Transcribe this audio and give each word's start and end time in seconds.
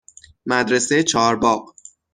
مدرسه 0.45 1.03
چهارباغ 1.03 1.75